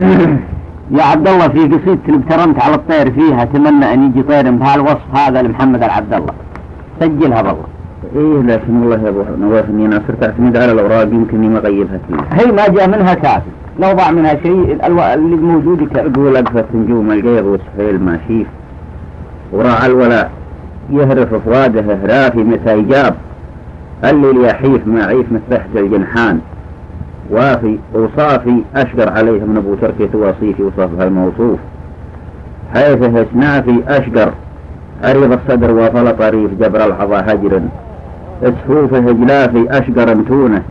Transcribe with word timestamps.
يا 0.00 1.02
عبد 1.02 1.28
الله 1.28 1.48
في 1.48 1.58
قصيدة 1.58 1.98
اللي 2.08 2.16
ابترمت 2.16 2.62
على 2.62 2.74
الطير 2.74 3.12
فيها 3.12 3.42
أتمنى 3.42 3.94
أن 3.94 4.04
يجي 4.04 4.22
طير 4.22 4.50
بهالوصف 4.50 5.14
هذا 5.14 5.42
لمحمد 5.42 5.82
العبد 5.82 6.14
الله. 6.14 6.32
سجلها 7.00 7.42
بالله. 7.42 7.64
إيه 8.16 8.42
لكن 8.42 8.76
والله 8.76 9.04
يا 9.04 9.08
أبو 9.08 9.22
نواف 9.40 9.70
اني 9.70 9.86
أنا 9.86 10.02
صرت 10.08 10.24
اعتمد 10.24 10.56
على 10.56 10.72
الأوراق 10.72 11.02
يمكن 11.02 11.36
اني 11.36 11.48
ما 11.48 11.58
اغيبها 11.58 11.98
فيه 12.08 12.42
هي 12.42 12.52
ما 12.52 12.68
جاء 12.68 12.88
منها 12.88 13.14
كافي. 13.14 13.50
لو 13.80 13.92
ضاع 13.92 14.10
منها 14.10 14.34
شيء. 14.42 14.86
اللي 14.86 15.36
موجود 15.36 15.88
كافي. 15.88 16.08
أقول 16.08 16.36
اقفت 16.36 16.64
نجوم 16.74 17.12
القيض 17.12 17.44
وسهيل 17.44 18.00
ما 18.00 18.18
شيف. 18.28 18.46
وراع 19.52 19.86
الولاء 19.86 20.30
يهرف 20.90 21.34
افواده 21.34 21.80
هرافي 21.80 22.38
متى 22.38 22.78
يجاب. 22.78 23.14
اللي 24.04 24.48
يحيف 24.48 24.86
ما 24.86 25.04
عيف 25.04 25.26
مثل 25.32 25.60
الجنحان. 25.76 26.40
وافي 27.30 27.78
وصافي 27.94 28.62
أشقر 28.76 29.08
عليه 29.12 29.44
من 29.44 29.56
أبو 29.56 29.74
تركة 29.74 30.18
وصيفي 30.18 30.62
وصفها 30.62 31.04
الموصوف. 31.06 31.58
حيث 32.74 33.02
هسنافي 33.02 33.82
أشقر 33.88 34.32
عريض 35.04 35.32
الصدر 35.32 35.70
وفل 35.72 36.16
طريف 36.16 36.50
جبر 36.60 36.84
العضا 36.86 37.20
هجر. 37.20 37.60
اسفوفه 38.42 39.12
جلافي 39.12 39.66
أشقر 39.70 40.14
متونه 40.14 40.62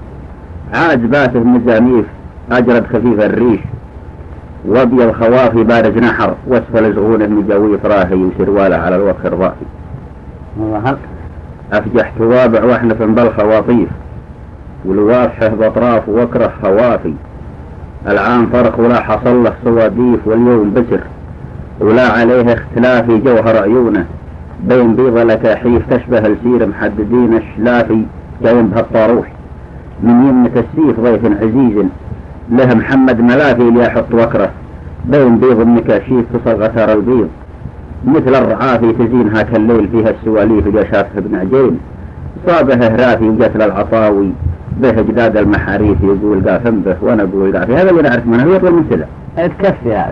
عاجباته 0.74 1.40
مزاميف 1.40 2.06
أجرد 2.52 2.86
خفيف 2.88 3.20
الريش. 3.20 3.60
وابيض 4.68 5.12
خوافي 5.12 5.64
بارز 5.64 5.98
نحر 5.98 6.34
واسفل 6.48 6.96
زغونه 6.96 7.28
مجاويف 7.28 7.86
راهي 7.86 8.16
وسرواله 8.16 8.76
على 8.76 8.96
الوخر 8.96 9.36
ضافي 9.36 9.66
أفجح 11.74 12.12
توابع 12.20 12.64
واحنف 12.64 13.04
بالخواطيف 13.04 13.90
والواضحة 14.86 15.48
بأطراف 15.48 16.10
وكره 16.10 16.52
خوافي. 16.64 17.14
العام 18.08 18.46
فرق 18.46 18.80
ولا 18.80 19.02
حصل 19.02 19.44
له 19.44 19.54
صواديف 19.66 20.20
واليوم 20.26 20.74
بسر 20.74 21.00
ولا 21.80 22.08
عليه 22.08 22.54
اختلاف 22.54 23.12
جوهر 23.12 23.58
عيونه. 23.64 24.06
بين 24.64 24.96
بيض 24.96 25.18
لكاحيف 25.18 25.94
تشبه 25.94 26.18
السير 26.18 26.68
محددين 26.68 27.34
الشلافي 27.34 28.02
جايين 28.44 28.68
بهالطاروح. 28.68 29.32
من 30.04 30.28
يمة 30.28 30.52
السيف 30.56 31.00
ضيف 31.00 31.26
عزيز 31.26 31.86
له 32.50 32.76
محمد 32.76 33.22
ملافي 33.22 33.70
ليحط 33.72 34.14
وكره. 34.14 34.50
بين 35.06 35.38
بيض 35.38 35.60
النكاشيف 35.60 36.26
تصل 36.34 36.64
غثار 36.64 36.94
البيض. 36.94 37.30
مثل 38.06 38.36
الرعافي 38.36 38.94
تزين 38.94 39.36
هاك 39.36 39.56
الليل 39.56 39.88
فيها 39.88 40.10
السواليف 40.10 40.68
جشافه 40.68 41.18
ابن 41.18 41.36
عجين. 41.36 41.80
صابه 42.48 42.76
هرافي 42.76 43.30
وجت 43.30 43.56
العطاوي 43.56 44.32
به 44.82 44.92
جداد 44.92 45.38
المحاريث 45.38 45.98
يقول 46.04 46.50
قافن 46.50 46.80
به 46.82 46.96
وأنا 47.02 47.24
أقول 47.24 47.58
قافي 47.58 47.76
هذا 47.76 47.90
اللي 47.90 48.02
نعرف 48.02 48.28
منه 48.28 48.56
يطول 48.56 48.72
من 48.72 48.86
سلع 48.90 49.06
تكفي 49.48 49.94
هذا. 49.96 50.12